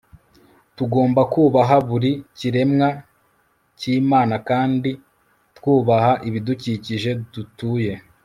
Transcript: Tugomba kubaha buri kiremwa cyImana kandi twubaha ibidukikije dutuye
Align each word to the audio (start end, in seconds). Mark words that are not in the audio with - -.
Tugomba 0.77 1.21
kubaha 1.33 1.75
buri 1.87 2.11
kiremwa 2.37 2.89
cyImana 3.79 4.35
kandi 4.49 4.91
twubaha 5.57 6.11
ibidukikije 6.27 7.09
dutuye 7.33 7.93